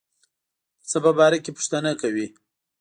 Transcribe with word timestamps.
د 0.81 0.83
څه 0.89 0.97
په 1.03 1.11
باره 1.17 1.37
کې 1.43 1.51
پوښتنه 1.57 1.91
کوي. 2.01 2.27